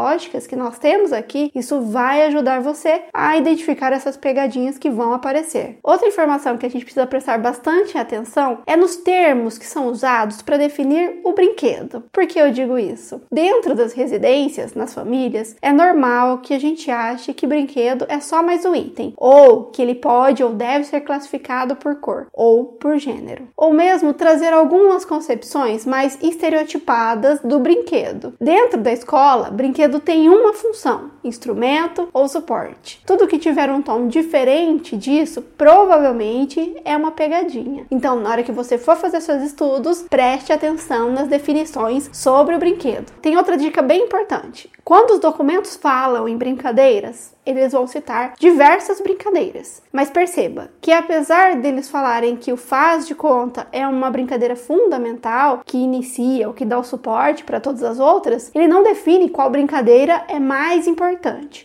[0.47, 5.77] que nós temos aqui, isso vai ajudar você a identificar essas pegadinhas que vão aparecer.
[5.83, 10.41] Outra informação que a gente precisa prestar bastante atenção é nos termos que são usados
[10.41, 12.03] para definir o brinquedo.
[12.11, 13.21] Por que eu digo isso?
[13.31, 18.41] Dentro das residências, nas famílias, é normal que a gente ache que brinquedo é só
[18.41, 22.97] mais um item, ou que ele pode ou deve ser classificado por cor ou por
[22.97, 28.33] gênero, ou mesmo trazer algumas concepções mais estereotipadas do brinquedo.
[28.39, 33.01] Dentro da escola, brinquedo tem uma função: instrumento ou suporte.
[33.05, 37.85] Tudo que tiver um tom diferente disso provavelmente é uma pegadinha.
[37.91, 42.59] Então, na hora que você for fazer seus estudos, preste atenção nas definições sobre o
[42.59, 43.11] brinquedo.
[43.21, 44.69] Tem outra dica bem importante.
[44.83, 49.81] Quando os documentos falam em brincadeiras, eles vão citar diversas brincadeiras.
[49.91, 55.61] Mas perceba que apesar deles falarem que o faz de conta é uma brincadeira fundamental
[55.65, 59.49] que inicia ou que dá o suporte para todas as outras, ele não define qual
[59.49, 61.10] brincadeira é mais importante.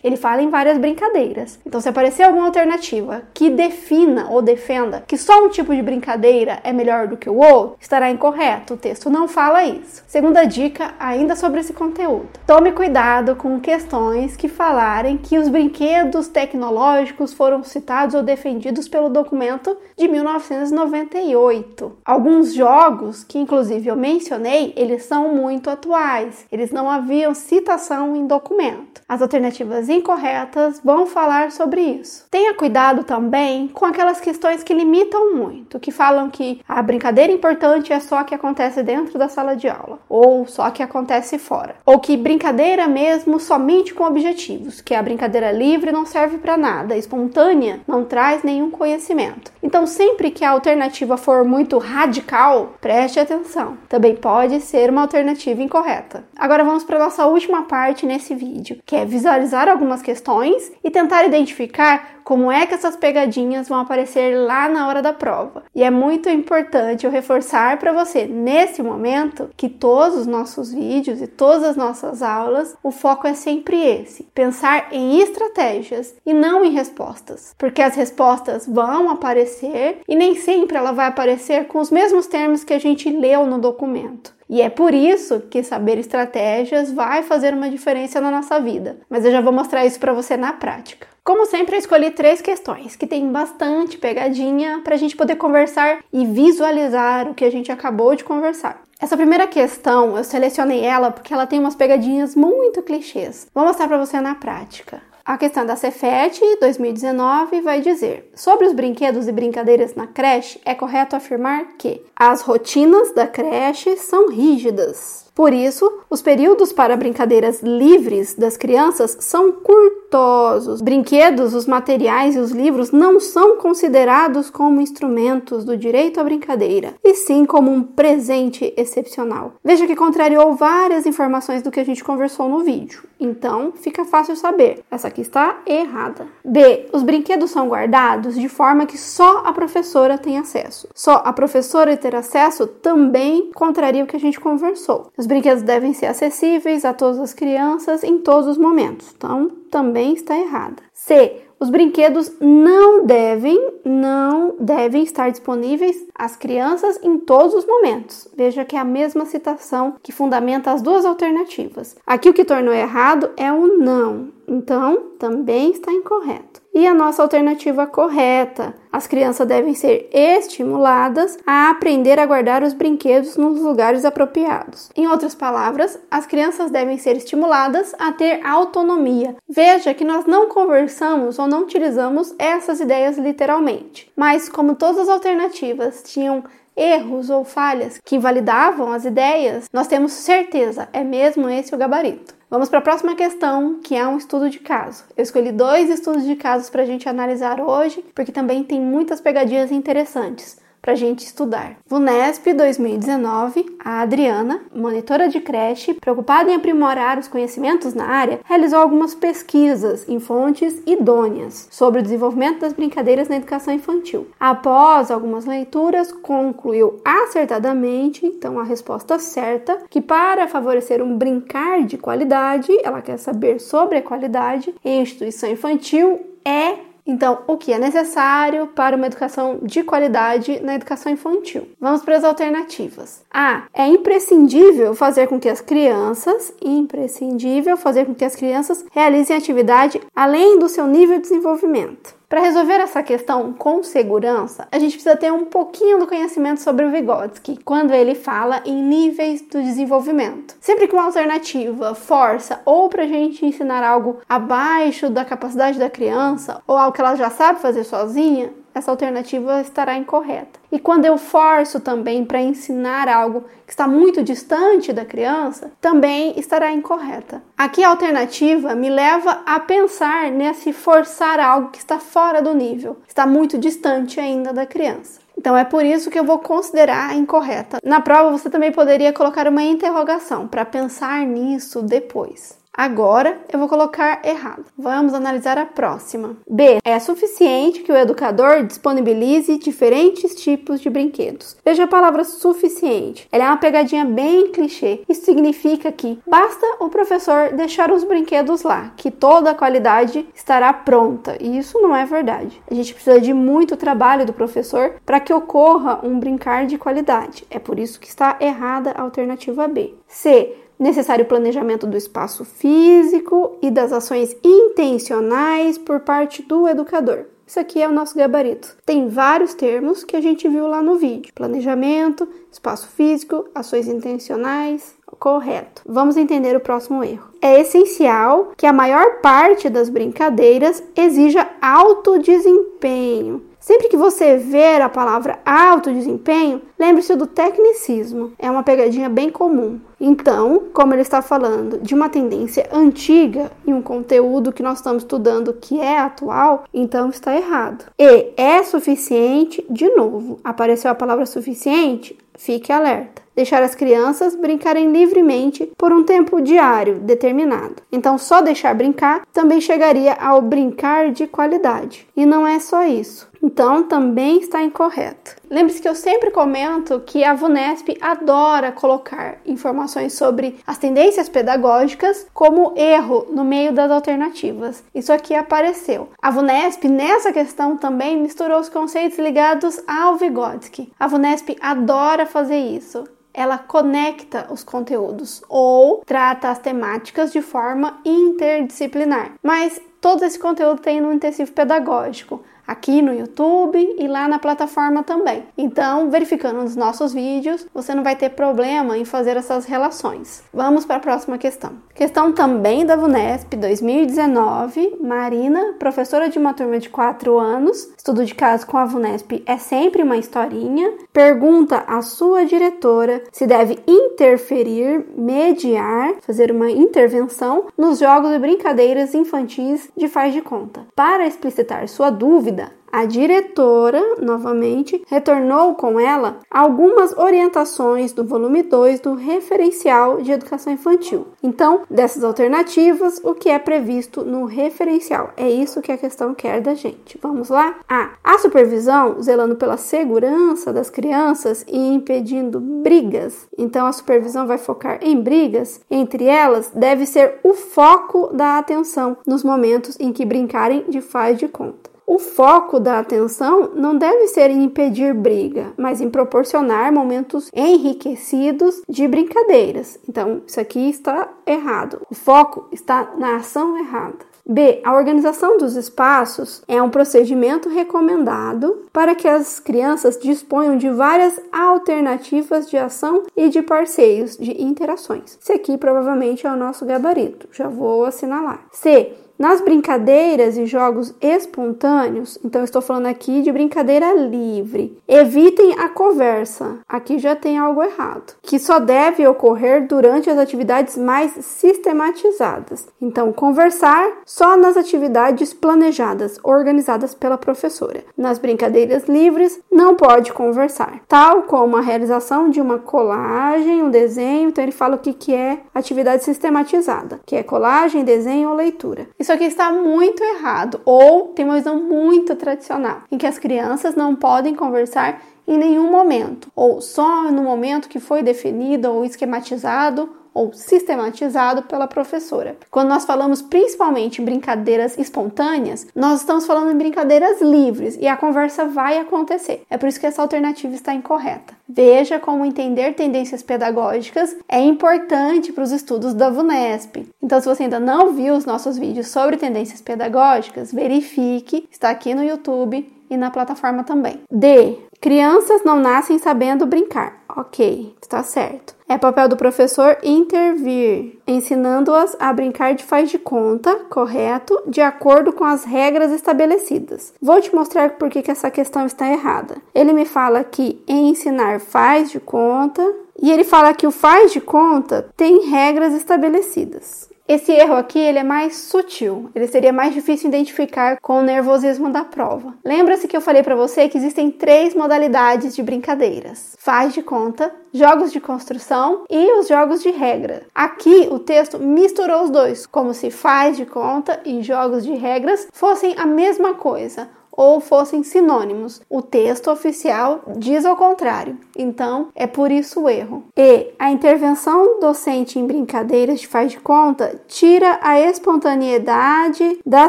[0.03, 1.59] Ele fala em várias brincadeiras.
[1.67, 6.61] Então, se aparecer alguma alternativa que defina ou defenda que só um tipo de brincadeira
[6.65, 8.75] é melhor do que o outro, estará incorreto.
[8.75, 10.03] O texto não fala isso.
[10.07, 12.29] Segunda dica, ainda sobre esse conteúdo.
[12.47, 18.89] Tome cuidado com questões que falarem que os brinquedos brinquedos tecnológicos foram citados ou defendidos
[18.89, 21.99] pelo documento de 1998.
[22.05, 26.47] Alguns jogos, que inclusive eu mencionei, eles são muito atuais.
[26.51, 29.03] Eles não haviam citação em documento.
[29.09, 32.27] As alternativas incorretas vão falar sobre isso.
[32.31, 37.93] Tenha cuidado também com aquelas questões que limitam muito, que falam que a brincadeira importante
[37.93, 41.99] é só que acontece dentro da sala de aula, ou só que acontece fora, ou
[41.99, 47.81] que brincadeira mesmo somente com objetivos, que a brincadeira livre não serve para nada, espontânea
[47.87, 49.53] não traz nenhum conhecimento.
[49.63, 53.77] Então, sempre que a alternativa for muito radical, preste atenção.
[53.89, 56.25] Também pode ser uma alternativa incorreta.
[56.37, 61.25] Agora vamos para nossa última parte nesse vídeo, que é visualizar algumas questões e tentar
[61.25, 65.65] identificar como é que essas pegadinhas vão aparecer lá na hora da prova.
[65.75, 71.21] E é muito importante eu reforçar para você nesse momento que todos os nossos vídeos
[71.21, 76.65] e todas as nossas aulas, o foco é sempre esse: pensar em estratégias e não
[76.65, 81.91] em respostas, porque as respostas vão aparecer e nem sempre ela vai aparecer com os
[81.91, 84.36] mesmos termos que a gente leu no documento.
[84.49, 88.99] E é por isso que saber estratégias vai fazer uma diferença na nossa vida.
[89.11, 91.09] Mas eu já vou mostrar isso para você na prática.
[91.25, 95.99] Como sempre, eu escolhi três questões que tem bastante pegadinha para a gente poder conversar
[96.13, 98.83] e visualizar o que a gente acabou de conversar.
[99.01, 103.49] Essa primeira questão, eu selecionei ela porque ela tem umas pegadinhas muito clichês.
[103.53, 105.03] Vou mostrar para você na práca.
[105.27, 110.73] A questão da Cefet 2019 vai dizer: sobre os brinquedos e brincadeiras na creche, é
[110.73, 115.26] correto afirmar que as rotinas da creche são rígidas.
[115.37, 120.81] Por isso, os períodos para brincadeiras livres das crianças são curtosos.
[120.81, 126.95] Brinquedos, os materiais e os livros não são considerados como instrumentos do direito à brincadeira,
[127.05, 129.53] e sim como um presente excepcional.
[129.63, 134.37] Veja que contrariou várias informações do que a gente conversou no vídeo, então fica fácil
[134.37, 134.83] saber.
[134.91, 136.27] Essa aqui está errada.
[136.43, 136.87] B.
[136.95, 140.89] Os brinquedos são guardados de forma que só a professora tem acesso.
[140.95, 145.11] Só a professora ter acesso também contraria o que a gente conversou.
[145.17, 149.13] Os brinquedos devem ser acessíveis a todas as crianças em todos os momentos.
[149.17, 150.83] Então, também está errada.
[150.93, 151.43] C.
[151.59, 158.29] Os brinquedos não devem, não devem estar disponíveis às crianças em todos os momentos.
[158.37, 161.97] Veja que é a mesma citação que fundamenta as duas alternativas.
[162.07, 164.29] Aqui o que tornou errado é o não.
[164.47, 166.56] Então, também está incorreto.
[166.77, 172.75] E a nossa alternativa correta: as crianças devem ser estimuladas a aprender a guardar os
[172.75, 174.91] brinquedos nos lugares apropriados.
[174.95, 179.37] Em outras palavras, as crianças devem ser estimuladas a ter autonomia.
[179.49, 185.09] Veja que nós não conversamos ou não utilizamos essas ideias literalmente, mas como todas as
[185.09, 186.45] alternativas tinham
[186.77, 192.36] erros ou falhas que invalidavam as ideias, nós temos certeza, é mesmo esse o gabarito.
[192.49, 195.05] Vamos para a próxima questão, que é um estudo de caso.
[195.17, 199.21] Eu escolhi dois estudos de casos para a gente analisar hoje, porque também tem muitas
[199.21, 201.79] pegadinhas interessantes para a gente estudar.
[201.89, 208.79] VUNESP 2019, a Adriana, monitora de creche, preocupada em aprimorar os conhecimentos na área, realizou
[208.79, 214.29] algumas pesquisas em fontes idôneas sobre o desenvolvimento das brincadeiras na educação infantil.
[214.39, 221.99] Após algumas leituras, concluiu acertadamente, então a resposta certa, que para favorecer um brincar de
[221.99, 227.79] qualidade, ela quer saber sobre a qualidade em instituição infantil é então, o que é
[227.79, 231.69] necessário para uma educação de qualidade na educação infantil?
[231.81, 233.23] Vamos para as alternativas.
[233.33, 233.65] A.
[233.73, 240.01] É imprescindível fazer com que as crianças, imprescindível fazer com que as crianças realizem atividade
[240.15, 242.17] além do seu nível de desenvolvimento.
[242.29, 246.85] Para resolver essa questão com segurança, a gente precisa ter um pouquinho do conhecimento sobre
[246.85, 250.57] o Vygotsky, quando ele fala em níveis do desenvolvimento.
[250.61, 255.89] Sempre que uma alternativa força ou para a gente ensinar algo abaixo da capacidade da
[255.89, 260.61] criança, ou algo que ela já sabe fazer sozinha, essa alternativa estará incorreta.
[260.71, 266.39] E quando eu forço também para ensinar algo que está muito distante da criança, também
[266.39, 267.43] estará incorreta.
[267.57, 272.99] Aqui a alternativa me leva a pensar nesse forçar algo que está fora do nível,
[273.09, 275.21] está muito distante ainda da criança.
[275.39, 277.79] Então é por isso que eu vou considerar incorreta.
[277.83, 282.59] Na prova você também poderia colocar uma interrogação para pensar nisso depois.
[282.77, 284.67] Agora eu vou colocar errado.
[284.77, 286.37] Vamos analisar a próxima.
[286.47, 286.79] B.
[286.85, 291.57] É suficiente que o educador disponibilize diferentes tipos de brinquedos.
[291.65, 293.27] Veja a palavra suficiente.
[293.33, 295.01] Ela é uma pegadinha bem clichê.
[295.09, 300.71] Isso significa que basta o professor deixar os brinquedos lá, que toda a qualidade estará
[300.73, 301.39] pronta.
[301.41, 302.61] E isso não é verdade.
[302.71, 307.47] A gente precisa de muito trabalho do professor para que ocorra um brincar de qualidade.
[307.49, 309.95] É por isso que está errada a alternativa B.
[310.07, 317.27] C necessário planejamento do espaço físico e das ações intencionais por parte do educador.
[317.47, 318.77] Isso aqui é o nosso gabarito.
[318.85, 324.97] Tem vários termos que a gente viu lá no vídeo: planejamento, espaço físico, ações intencionais.
[325.07, 325.83] Correto.
[325.87, 327.29] Vamos entender o próximo erro.
[327.41, 333.43] É essencial que a maior parte das brincadeiras exija alto desempenho.
[333.67, 338.31] Sempre que você ver a palavra alto desempenho, lembre-se do tecnicismo.
[338.39, 339.81] É uma pegadinha bem comum.
[340.01, 345.03] Então, como ele está falando de uma tendência antiga e um conteúdo que nós estamos
[345.03, 347.87] estudando que é atual, então está errado.
[347.99, 354.91] E é suficiente, de novo, apareceu a palavra suficiente, fique alerta deixar as crianças brincarem
[354.91, 357.77] livremente por um tempo diário determinado.
[357.93, 362.09] Então, só deixar brincar também chegaria ao brincar de qualidade.
[362.17, 363.29] E não é só isso.
[363.43, 365.37] Então, também está incorreto.
[365.49, 372.27] Lembre-se que eu sempre comento que a VUNESP adora colocar informações sobre as tendências pedagógicas
[372.35, 374.83] como erro no meio das alternativas.
[374.95, 376.09] Isso aqui apareceu.
[376.21, 380.93] A VUNESP, nessa questão, também misturou os conceitos ligados ao Vygotsky.
[380.99, 383.05] A VUNESP adora fazer isso
[383.37, 389.35] ela conecta os conteúdos ou trata as temáticas de forma interdisciplinar.
[389.43, 392.36] Mas todo esse conteúdo tem no intensivo pedagógico
[392.67, 395.45] aqui no YouTube e lá na plataforma também.
[395.57, 400.43] Então, verificando os nossos vídeos, você não vai ter problema em fazer essas relações.
[400.53, 401.73] Vamos para a próxima questão.
[401.95, 404.99] Questão também da VUNESP 2019.
[405.01, 409.57] Marina, professora de uma turma de 4 anos, estudo de caso com a VUNESP é
[409.57, 417.99] sempre uma historinha, pergunta à sua diretora se deve interferir, mediar, fazer uma intervenção nos
[417.99, 420.87] jogos e brincadeiras infantis de faz de conta.
[420.95, 422.56] Para explicitar sua dúvida,
[422.97, 430.73] a diretora, novamente, retornou com ela algumas orientações do volume 2 do referencial de educação
[430.73, 431.27] infantil.
[431.43, 435.31] Então, dessas alternativas, o que é previsto no referencial?
[435.37, 437.19] É isso que a questão quer da gente.
[437.21, 437.77] Vamos lá?
[437.87, 438.13] A.
[438.25, 443.47] A supervisão, zelando pela segurança das crianças e impedindo brigas.
[443.59, 445.81] Então, a supervisão vai focar em brigas.
[445.91, 451.37] Entre elas, deve ser o foco da atenção nos momentos em que brincarem de faz
[451.37, 451.86] de conta.
[452.07, 458.81] O foco da atenção não deve ser em impedir briga, mas em proporcionar momentos enriquecidos
[458.89, 459.99] de brincadeiras.
[460.09, 462.03] Então, isso aqui está errado.
[462.09, 464.25] O foco está na ação errada.
[464.49, 464.81] B.
[464.85, 471.41] A organização dos espaços é um procedimento recomendado para que as crianças disponham de várias
[471.51, 475.37] alternativas de ação e de parceiros de interações.
[475.43, 478.65] Esse aqui provavelmente é o nosso gabarito, já vou assinalar.
[478.71, 479.13] C.
[479.39, 486.79] Nas brincadeiras e jogos espontâneos, então estou falando aqui de brincadeira livre, evitem a conversa.
[486.89, 492.89] Aqui já tem algo errado, que só deve ocorrer durante as atividades mais sistematizadas.
[493.01, 498.05] Então, conversar só nas atividades planejadas, organizadas pela professora.
[498.17, 504.49] Nas brincadeiras livres, não pode conversar, tal como a realização de uma colagem, um desenho.
[504.49, 509.07] Então, ele fala o que, que é atividade sistematizada, que é colagem, desenho ou leitura.
[509.27, 513.97] Isso aqui está muito errado, ou tem uma visão muito tradicional, em que as crianças
[513.97, 520.09] não podem conversar em nenhum momento, ou só no momento que foi definido ou esquematizado
[520.37, 522.59] ou sistematizado pela professora.
[522.71, 528.19] Quando nós falamos principalmente em brincadeiras espontâneas, nós estamos falando em brincadeiras livres e a
[528.19, 529.63] conversa vai acontecer.
[529.71, 531.55] É por isso que essa alternativa está incorreta.
[531.67, 537.09] Veja como entender tendências pedagógicas é importante para os estudos da VUNESP.
[537.23, 542.15] Então, se você ainda não viu os nossos vídeos sobre tendências pedagógicas, verifique, está aqui
[542.15, 544.21] no YouTube e na plataforma também.
[544.31, 544.79] D.
[545.07, 547.23] Crianças não nascem sabendo brincar.
[547.29, 548.75] Ok, está certo.
[548.89, 555.33] É papel do professor intervir, ensinando-as a brincar de faz de conta, correto, de acordo
[555.33, 557.15] com as regras estabelecidas.
[557.23, 559.59] Vou te mostrar por que, essa questão está errada.
[559.73, 562.83] Ele me fala que ensinar faz de conta,
[563.23, 567.09] e ele fala que o faz de conta tem regras estabelecidas.
[567.29, 571.91] Esse erro aqui ele é mais sutil, ele seria mais difícil identificar com o nervosismo
[571.91, 572.55] da prova.
[572.65, 577.53] Lembra-se que eu falei para você que existem três modalidades de brincadeiras: faz de conta,
[577.73, 580.47] jogos de construção e os jogos de regra.
[580.55, 585.49] Aqui o texto misturou os dois, como se faz de conta e jogos de regras
[585.53, 588.81] fossem a mesma coisa ou fossem sinônimos.
[588.89, 593.25] O texto oficial diz ao contrário, então é por isso o erro.
[593.37, 599.89] E a intervenção docente em brincadeiras de faz de conta tira a espontaneidade da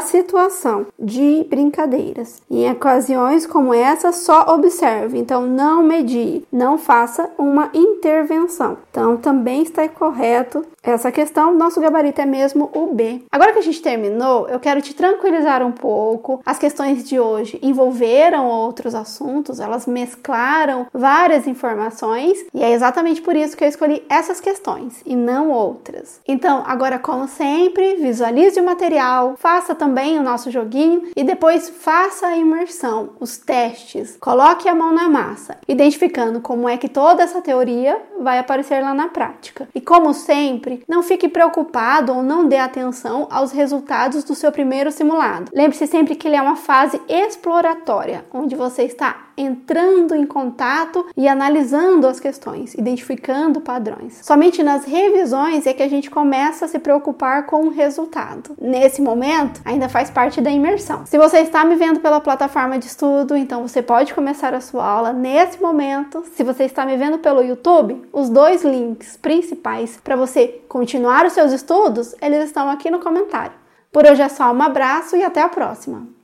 [0.00, 2.42] situação de brincadeiras.
[2.50, 8.78] Em ocasiões como essa, só observe, então não medie, não faça uma intervenção.
[8.90, 13.22] Então também está correto essa questão, nosso gabarito é mesmo o B.
[13.30, 16.40] Agora que a gente terminou, eu quero te tranquilizar um pouco.
[16.46, 23.36] As questões de hoje envolveram outros assuntos, elas mesclaram várias informações e é exatamente por
[23.36, 26.20] isso que eu escolhi essas questões e não outras.
[26.26, 32.26] Então, agora, como sempre, visualize o material, faça também o nosso joguinho e depois faça
[32.26, 34.16] a imersão, os testes.
[34.20, 38.92] Coloque a mão na massa, identificando como é que toda essa teoria vai aparecer lá
[38.92, 39.68] na prática.
[39.74, 44.90] E como sempre, não fique preocupado ou não dê atenção aos resultados do seu primeiro
[44.90, 45.50] simulado.
[45.54, 51.28] Lembre-se sempre que ele é uma fase exploratória, onde você está entrando em contato e
[51.28, 54.20] analisando as questões, identificando padrões.
[54.22, 58.56] Somente nas revisões é que a gente começa a se preocupar com o resultado.
[58.60, 61.06] Nesse momento, ainda faz parte da imersão.
[61.06, 64.84] Se você está me vendo pela plataforma de estudo, então você pode começar a sua
[64.84, 66.24] aula nesse momento.
[66.34, 71.32] Se você está me vendo pelo YouTube, os dois links principais para você continuar os
[71.32, 73.52] seus estudos, eles estão aqui no comentário.
[73.92, 76.17] Por hoje é só um abraço e até a próxima!